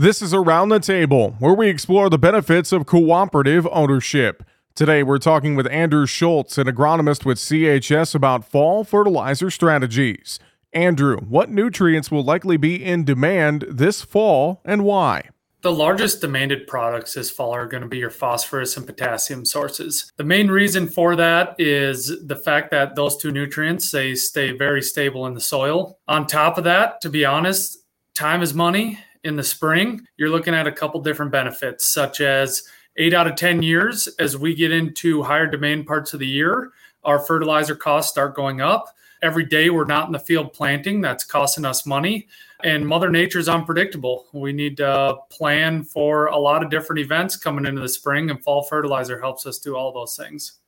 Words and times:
This 0.00 0.22
is 0.22 0.32
Around 0.32 0.70
the 0.70 0.80
Table, 0.80 1.36
where 1.40 1.52
we 1.52 1.68
explore 1.68 2.08
the 2.08 2.16
benefits 2.16 2.72
of 2.72 2.86
cooperative 2.86 3.68
ownership. 3.70 4.42
Today, 4.74 5.02
we're 5.02 5.18
talking 5.18 5.56
with 5.56 5.66
Andrew 5.66 6.06
Scholtz, 6.06 6.56
an 6.56 6.68
agronomist 6.68 7.26
with 7.26 7.36
CHS, 7.36 8.14
about 8.14 8.42
fall 8.42 8.82
fertilizer 8.82 9.50
strategies. 9.50 10.38
Andrew, 10.72 11.18
what 11.18 11.50
nutrients 11.50 12.10
will 12.10 12.24
likely 12.24 12.56
be 12.56 12.82
in 12.82 13.04
demand 13.04 13.66
this 13.68 14.00
fall 14.00 14.62
and 14.64 14.84
why? 14.84 15.28
The 15.60 15.70
largest 15.70 16.22
demanded 16.22 16.66
products 16.66 17.12
this 17.12 17.30
fall 17.30 17.52
are 17.52 17.66
going 17.66 17.82
to 17.82 17.86
be 17.86 17.98
your 17.98 18.08
phosphorus 18.08 18.78
and 18.78 18.86
potassium 18.86 19.44
sources. 19.44 20.10
The 20.16 20.24
main 20.24 20.48
reason 20.48 20.88
for 20.88 21.14
that 21.16 21.56
is 21.58 22.26
the 22.26 22.36
fact 22.36 22.70
that 22.70 22.96
those 22.96 23.18
two 23.18 23.32
nutrients 23.32 23.90
they 23.90 24.14
stay 24.14 24.52
very 24.52 24.80
stable 24.80 25.26
in 25.26 25.34
the 25.34 25.42
soil. 25.42 25.98
On 26.08 26.26
top 26.26 26.56
of 26.56 26.64
that, 26.64 27.02
to 27.02 27.10
be 27.10 27.26
honest, 27.26 27.84
time 28.14 28.40
is 28.40 28.54
money 28.54 28.98
in 29.24 29.36
the 29.36 29.42
spring, 29.42 30.06
you're 30.16 30.30
looking 30.30 30.54
at 30.54 30.66
a 30.66 30.72
couple 30.72 31.00
different 31.00 31.32
benefits, 31.32 31.92
such 31.92 32.20
as 32.20 32.62
eight 32.96 33.14
out 33.14 33.26
of 33.26 33.36
10 33.36 33.62
years, 33.62 34.08
as 34.18 34.36
we 34.36 34.54
get 34.54 34.72
into 34.72 35.22
higher 35.22 35.46
demand 35.46 35.86
parts 35.86 36.14
of 36.14 36.20
the 36.20 36.26
year, 36.26 36.72
our 37.04 37.18
fertilizer 37.18 37.74
costs 37.74 38.10
start 38.10 38.34
going 38.34 38.60
up. 38.60 38.94
Every 39.22 39.44
day 39.44 39.70
we're 39.70 39.84
not 39.84 40.06
in 40.06 40.12
the 40.12 40.18
field 40.18 40.52
planting, 40.52 41.00
that's 41.00 41.24
costing 41.24 41.64
us 41.64 41.84
money. 41.84 42.26
And 42.64 42.86
Mother 42.86 43.10
Nature's 43.10 43.48
unpredictable. 43.48 44.26
We 44.32 44.52
need 44.52 44.78
to 44.78 45.16
plan 45.30 45.82
for 45.82 46.26
a 46.26 46.38
lot 46.38 46.62
of 46.62 46.70
different 46.70 47.00
events 47.00 47.36
coming 47.36 47.66
into 47.66 47.80
the 47.80 47.88
spring, 47.88 48.30
and 48.30 48.42
fall 48.42 48.62
fertilizer 48.62 49.20
helps 49.20 49.46
us 49.46 49.58
do 49.58 49.76
all 49.76 49.92
those 49.92 50.16
things. 50.16 50.58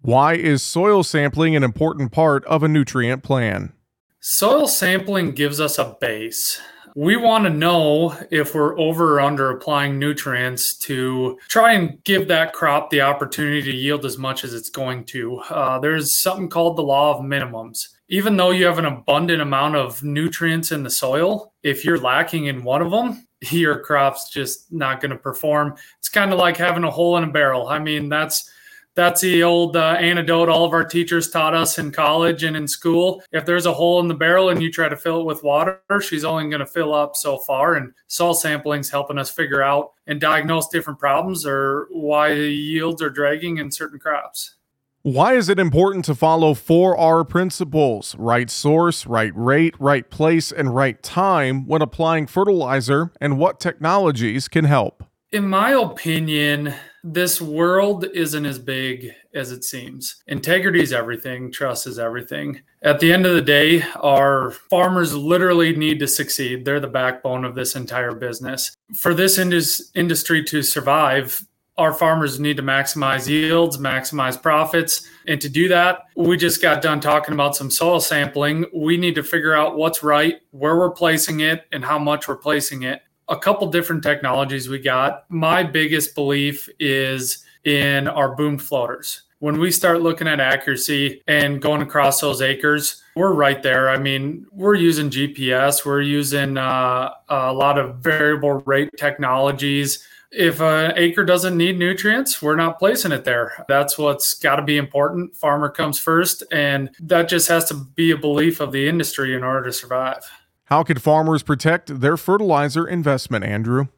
Why 0.00 0.34
is 0.34 0.62
soil 0.62 1.04
sampling 1.04 1.54
an 1.56 1.62
important 1.62 2.10
part 2.12 2.44
of 2.46 2.62
a 2.62 2.68
nutrient 2.68 3.22
plan? 3.22 3.72
Soil 4.20 4.66
sampling 4.66 5.32
gives 5.32 5.60
us 5.60 5.78
a 5.78 5.96
base 6.00 6.60
we 6.94 7.16
want 7.16 7.44
to 7.44 7.50
know 7.50 8.16
if 8.30 8.54
we're 8.54 8.78
over 8.78 9.14
or 9.14 9.20
under 9.20 9.50
applying 9.50 9.98
nutrients 9.98 10.76
to 10.78 11.38
try 11.48 11.72
and 11.72 12.02
give 12.04 12.28
that 12.28 12.52
crop 12.52 12.90
the 12.90 13.00
opportunity 13.00 13.62
to 13.62 13.72
yield 13.76 14.04
as 14.04 14.18
much 14.18 14.44
as 14.44 14.52
it's 14.52 14.70
going 14.70 15.04
to. 15.04 15.38
Uh, 15.38 15.78
there's 15.78 16.20
something 16.20 16.48
called 16.48 16.76
the 16.76 16.82
law 16.82 17.16
of 17.16 17.24
minimums. 17.24 17.88
Even 18.08 18.36
though 18.36 18.50
you 18.50 18.66
have 18.66 18.78
an 18.78 18.84
abundant 18.84 19.40
amount 19.40 19.74
of 19.74 20.02
nutrients 20.02 20.70
in 20.70 20.82
the 20.82 20.90
soil, 20.90 21.52
if 21.62 21.84
you're 21.84 21.98
lacking 21.98 22.46
in 22.46 22.62
one 22.62 22.82
of 22.82 22.90
them, 22.90 23.26
your 23.50 23.80
crop's 23.80 24.30
just 24.30 24.70
not 24.72 25.00
going 25.00 25.10
to 25.10 25.16
perform. 25.16 25.74
It's 25.98 26.08
kind 26.08 26.32
of 26.32 26.38
like 26.38 26.56
having 26.56 26.84
a 26.84 26.90
hole 26.90 27.16
in 27.16 27.24
a 27.24 27.32
barrel. 27.32 27.68
I 27.68 27.78
mean, 27.78 28.08
that's 28.08 28.50
that's 28.94 29.20
the 29.22 29.42
old 29.42 29.76
uh, 29.76 29.96
antidote 29.98 30.48
all 30.48 30.64
of 30.64 30.72
our 30.72 30.84
teachers 30.84 31.30
taught 31.30 31.54
us 31.54 31.78
in 31.78 31.90
college 31.90 32.44
and 32.44 32.56
in 32.56 32.68
school. 32.68 33.22
If 33.32 33.46
there's 33.46 33.66
a 33.66 33.72
hole 33.72 34.00
in 34.00 34.08
the 34.08 34.14
barrel 34.14 34.50
and 34.50 34.62
you 34.62 34.70
try 34.70 34.88
to 34.88 34.96
fill 34.96 35.20
it 35.20 35.26
with 35.26 35.42
water, 35.42 35.80
she's 36.00 36.24
only 36.24 36.48
going 36.48 36.60
to 36.60 36.66
fill 36.66 36.94
up 36.94 37.16
so 37.16 37.38
far. 37.38 37.74
And 37.74 37.92
soil 38.08 38.34
sampling 38.34 38.80
is 38.80 38.90
helping 38.90 39.18
us 39.18 39.30
figure 39.30 39.62
out 39.62 39.92
and 40.06 40.20
diagnose 40.20 40.68
different 40.68 40.98
problems 40.98 41.46
or 41.46 41.88
why 41.90 42.34
the 42.34 42.50
yields 42.50 43.00
are 43.00 43.10
dragging 43.10 43.58
in 43.58 43.70
certain 43.70 43.98
crops. 43.98 44.56
Why 45.04 45.34
is 45.34 45.48
it 45.48 45.58
important 45.58 46.04
to 46.04 46.14
follow 46.14 46.54
4R 46.54 47.28
principles 47.28 48.14
right 48.16 48.48
source, 48.48 49.04
right 49.04 49.32
rate, 49.34 49.74
right 49.80 50.08
place, 50.08 50.52
and 50.52 50.76
right 50.76 51.02
time 51.02 51.66
when 51.66 51.82
applying 51.82 52.28
fertilizer, 52.28 53.10
and 53.20 53.36
what 53.36 53.58
technologies 53.58 54.46
can 54.46 54.64
help? 54.64 55.02
In 55.32 55.48
my 55.48 55.70
opinion, 55.70 56.72
this 57.04 57.40
world 57.40 58.04
isn't 58.14 58.46
as 58.46 58.58
big 58.58 59.12
as 59.34 59.50
it 59.50 59.64
seems. 59.64 60.22
Integrity 60.28 60.82
is 60.82 60.92
everything, 60.92 61.50
trust 61.50 61.86
is 61.86 61.98
everything. 61.98 62.60
At 62.82 63.00
the 63.00 63.12
end 63.12 63.26
of 63.26 63.34
the 63.34 63.42
day, 63.42 63.82
our 63.96 64.52
farmers 64.52 65.14
literally 65.14 65.74
need 65.74 65.98
to 66.00 66.06
succeed. 66.06 66.64
They're 66.64 66.80
the 66.80 66.88
backbone 66.88 67.44
of 67.44 67.54
this 67.54 67.74
entire 67.74 68.14
business. 68.14 68.76
For 68.98 69.14
this 69.14 69.38
indus- 69.38 69.90
industry 69.94 70.44
to 70.44 70.62
survive, 70.62 71.44
our 71.78 71.92
farmers 71.92 72.38
need 72.38 72.58
to 72.58 72.62
maximize 72.62 73.28
yields, 73.28 73.78
maximize 73.78 74.40
profits. 74.40 75.08
And 75.26 75.40
to 75.40 75.48
do 75.48 75.68
that, 75.68 76.02
we 76.16 76.36
just 76.36 76.60
got 76.60 76.82
done 76.82 77.00
talking 77.00 77.34
about 77.34 77.56
some 77.56 77.70
soil 77.70 77.98
sampling. 77.98 78.66
We 78.74 78.96
need 78.96 79.14
to 79.14 79.22
figure 79.22 79.54
out 79.54 79.76
what's 79.76 80.02
right, 80.02 80.36
where 80.50 80.76
we're 80.76 80.90
placing 80.90 81.40
it, 81.40 81.64
and 81.72 81.84
how 81.84 81.98
much 81.98 82.28
we're 82.28 82.36
placing 82.36 82.82
it 82.82 83.02
a 83.32 83.38
couple 83.38 83.66
different 83.68 84.02
technologies 84.02 84.68
we 84.68 84.78
got. 84.78 85.24
My 85.30 85.62
biggest 85.62 86.14
belief 86.14 86.68
is 86.78 87.42
in 87.64 88.06
our 88.06 88.36
boom 88.36 88.58
floaters. 88.58 89.22
When 89.38 89.58
we 89.58 89.70
start 89.70 90.02
looking 90.02 90.28
at 90.28 90.38
accuracy 90.38 91.22
and 91.26 91.60
going 91.60 91.80
across 91.80 92.20
those 92.20 92.42
acres, 92.42 93.02
we're 93.16 93.32
right 93.32 93.62
there. 93.62 93.88
I 93.88 93.96
mean, 93.96 94.46
we're 94.52 94.74
using 94.74 95.08
GPS, 95.08 95.84
we're 95.84 96.02
using 96.02 96.58
uh, 96.58 97.10
a 97.30 97.52
lot 97.52 97.78
of 97.78 97.96
variable 97.96 98.62
rate 98.66 98.90
technologies. 98.98 100.06
If 100.30 100.60
an 100.60 100.92
acre 100.96 101.24
doesn't 101.24 101.56
need 101.56 101.78
nutrients, 101.78 102.42
we're 102.42 102.56
not 102.56 102.78
placing 102.78 103.12
it 103.12 103.24
there. 103.24 103.64
That's 103.66 103.96
what's 103.96 104.34
got 104.34 104.56
to 104.56 104.62
be 104.62 104.76
important. 104.76 105.34
Farmer 105.34 105.70
comes 105.70 105.98
first, 105.98 106.44
and 106.52 106.90
that 107.00 107.30
just 107.30 107.48
has 107.48 107.64
to 107.66 107.74
be 107.74 108.10
a 108.10 108.16
belief 108.16 108.60
of 108.60 108.72
the 108.72 108.86
industry 108.86 109.34
in 109.34 109.42
order 109.42 109.64
to 109.64 109.72
survive. 109.72 110.22
How 110.66 110.82
could 110.82 111.02
farmers 111.02 111.42
protect 111.42 112.00
their 112.00 112.16
fertilizer 112.16 112.86
investment, 112.86 113.44
Andrew? 113.44 113.88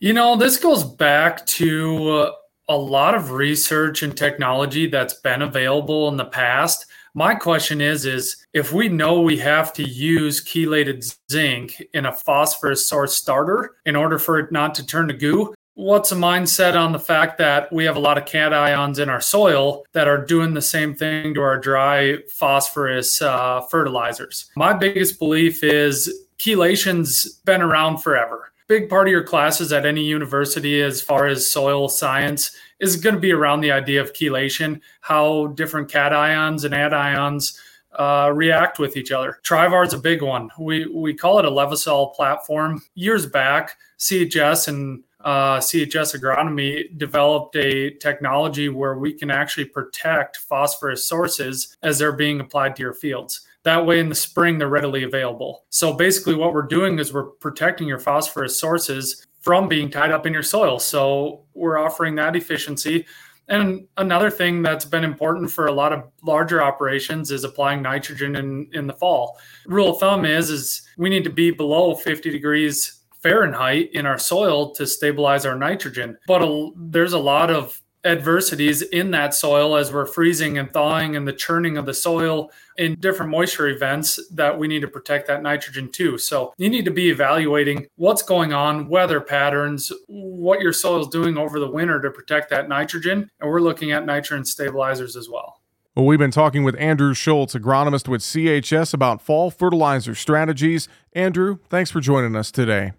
You 0.00 0.12
know, 0.12 0.36
this 0.36 0.56
goes 0.56 0.84
back 0.84 1.46
to 1.46 2.10
uh, 2.10 2.32
a 2.68 2.76
lot 2.76 3.14
of 3.14 3.30
research 3.30 4.02
and 4.02 4.16
technology 4.16 4.86
that's 4.86 5.14
been 5.14 5.42
available 5.42 6.08
in 6.08 6.16
the 6.16 6.24
past. 6.24 6.86
My 7.14 7.34
question 7.34 7.80
is 7.80 8.06
is 8.06 8.44
if 8.52 8.72
we 8.72 8.88
know 8.88 9.20
we 9.20 9.36
have 9.38 9.72
to 9.74 9.84
use 9.84 10.44
chelated 10.44 11.16
zinc 11.30 11.80
in 11.92 12.06
a 12.06 12.12
phosphorus 12.12 12.88
source 12.88 13.16
starter 13.16 13.76
in 13.86 13.94
order 13.94 14.18
for 14.18 14.38
it 14.40 14.50
not 14.50 14.74
to 14.74 14.86
turn 14.86 15.06
to 15.08 15.14
goo, 15.14 15.54
what's 15.74 16.12
a 16.12 16.16
mindset 16.16 16.76
on 16.76 16.92
the 16.92 16.98
fact 16.98 17.38
that 17.38 17.72
we 17.72 17.84
have 17.84 17.96
a 17.96 18.00
lot 18.00 18.16
of 18.16 18.24
cations 18.24 18.98
in 18.98 19.08
our 19.08 19.20
soil 19.20 19.84
that 19.92 20.08
are 20.08 20.24
doing 20.24 20.54
the 20.54 20.62
same 20.62 20.94
thing 20.94 21.34
to 21.34 21.40
our 21.40 21.58
dry 21.58 22.18
phosphorus 22.28 23.20
uh, 23.20 23.60
fertilizers? 23.62 24.50
My 24.56 24.72
biggest 24.72 25.18
belief 25.18 25.62
is 25.64 26.26
chelation's 26.38 27.40
been 27.44 27.62
around 27.62 27.98
forever. 27.98 28.52
Big 28.66 28.88
part 28.88 29.08
of 29.08 29.12
your 29.12 29.24
classes 29.24 29.72
at 29.72 29.84
any 29.84 30.02
university, 30.02 30.80
as 30.80 31.02
far 31.02 31.26
as 31.26 31.50
soil 31.50 31.88
science, 31.88 32.56
is 32.80 32.96
going 32.96 33.14
to 33.14 33.20
be 33.20 33.32
around 33.32 33.60
the 33.60 33.70
idea 33.70 34.00
of 34.00 34.12
chelation, 34.14 34.80
how 35.00 35.48
different 35.48 35.90
cations 35.90 36.64
and 36.64 36.72
anions 36.72 37.58
uh, 37.98 38.30
react 38.34 38.78
with 38.78 38.96
each 38.96 39.12
other. 39.12 39.38
Trivar 39.42 39.86
is 39.86 39.92
a 39.92 39.98
big 39.98 40.22
one. 40.22 40.50
We 40.58 40.86
we 40.86 41.14
call 41.14 41.38
it 41.38 41.44
a 41.44 41.50
Levesol 41.50 42.14
platform. 42.14 42.82
Years 42.94 43.26
back, 43.26 43.76
CHS 43.98 44.68
and 44.68 45.04
uh, 45.24 45.58
CHS 45.58 46.18
Agronomy 46.20 46.96
developed 46.98 47.56
a 47.56 47.94
technology 47.94 48.68
where 48.68 48.98
we 48.98 49.12
can 49.12 49.30
actually 49.30 49.64
protect 49.64 50.36
phosphorus 50.36 51.08
sources 51.08 51.76
as 51.82 51.98
they're 51.98 52.12
being 52.12 52.40
applied 52.40 52.76
to 52.76 52.82
your 52.82 52.92
fields. 52.92 53.40
That 53.62 53.86
way, 53.86 53.98
in 53.98 54.10
the 54.10 54.14
spring, 54.14 54.58
they're 54.58 54.68
readily 54.68 55.04
available. 55.04 55.64
So 55.70 55.94
basically, 55.94 56.34
what 56.34 56.52
we're 56.52 56.62
doing 56.62 56.98
is 56.98 57.14
we're 57.14 57.24
protecting 57.24 57.88
your 57.88 57.98
phosphorus 57.98 58.60
sources 58.60 59.26
from 59.40 59.66
being 59.66 59.90
tied 59.90 60.12
up 60.12 60.26
in 60.26 60.34
your 60.34 60.42
soil. 60.42 60.78
So 60.78 61.44
we're 61.54 61.78
offering 61.78 62.14
that 62.16 62.36
efficiency. 62.36 63.06
And 63.48 63.86
another 63.96 64.30
thing 64.30 64.62
that's 64.62 64.86
been 64.86 65.04
important 65.04 65.50
for 65.50 65.66
a 65.66 65.72
lot 65.72 65.92
of 65.92 66.04
larger 66.22 66.62
operations 66.62 67.30
is 67.30 67.44
applying 67.44 67.82
nitrogen 67.82 68.36
in, 68.36 68.68
in 68.72 68.86
the 68.86 68.94
fall. 68.94 69.38
Rule 69.66 69.90
of 69.90 70.00
thumb 70.00 70.24
is 70.24 70.48
is 70.48 70.82
we 70.96 71.10
need 71.10 71.24
to 71.24 71.30
be 71.30 71.50
below 71.50 71.94
50 71.94 72.30
degrees 72.30 73.03
Fahrenheit 73.24 73.88
in 73.94 74.04
our 74.04 74.18
soil 74.18 74.70
to 74.74 74.86
stabilize 74.86 75.46
our 75.46 75.56
nitrogen. 75.56 76.18
But 76.26 76.42
a, 76.42 76.70
there's 76.76 77.14
a 77.14 77.18
lot 77.18 77.50
of 77.50 77.80
adversities 78.04 78.82
in 78.82 79.12
that 79.12 79.32
soil 79.32 79.76
as 79.76 79.90
we're 79.90 80.04
freezing 80.04 80.58
and 80.58 80.70
thawing 80.70 81.16
and 81.16 81.26
the 81.26 81.32
churning 81.32 81.78
of 81.78 81.86
the 81.86 81.94
soil 81.94 82.50
in 82.76 83.00
different 83.00 83.32
moisture 83.32 83.68
events 83.68 84.20
that 84.30 84.58
we 84.58 84.68
need 84.68 84.82
to 84.82 84.88
protect 84.88 85.26
that 85.26 85.42
nitrogen 85.42 85.90
too. 85.90 86.18
So 86.18 86.52
you 86.58 86.68
need 86.68 86.84
to 86.84 86.90
be 86.90 87.08
evaluating 87.08 87.86
what's 87.96 88.22
going 88.22 88.52
on, 88.52 88.88
weather 88.88 89.22
patterns, 89.22 89.90
what 90.06 90.60
your 90.60 90.74
soil 90.74 91.00
is 91.00 91.08
doing 91.08 91.38
over 91.38 91.58
the 91.58 91.70
winter 91.70 92.02
to 92.02 92.10
protect 92.10 92.50
that 92.50 92.68
nitrogen. 92.68 93.30
And 93.40 93.50
we're 93.50 93.60
looking 93.60 93.90
at 93.90 94.04
nitrogen 94.04 94.44
stabilizers 94.44 95.16
as 95.16 95.30
well. 95.30 95.62
Well, 95.96 96.04
we've 96.04 96.18
been 96.18 96.30
talking 96.30 96.62
with 96.62 96.76
Andrew 96.78 97.14
Scholtz, 97.14 97.58
agronomist 97.58 98.06
with 98.06 98.20
CHS, 98.20 98.92
about 98.92 99.22
fall 99.22 99.50
fertilizer 99.50 100.14
strategies. 100.14 100.88
Andrew, 101.14 101.58
thanks 101.70 101.90
for 101.90 102.00
joining 102.00 102.36
us 102.36 102.50
today. 102.50 102.92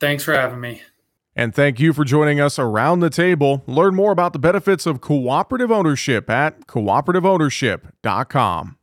Thanks 0.00 0.24
for 0.24 0.32
having 0.32 0.60
me. 0.60 0.82
And 1.36 1.54
thank 1.54 1.78
you 1.78 1.92
for 1.92 2.04
joining 2.04 2.40
us 2.40 2.58
around 2.58 2.98
the 3.00 3.10
table. 3.10 3.62
Learn 3.66 3.94
more 3.94 4.10
about 4.10 4.32
the 4.32 4.38
benefits 4.38 4.86
of 4.86 5.00
cooperative 5.00 5.70
ownership 5.70 6.28
at 6.28 6.66
cooperativeownership.com. 6.66 8.76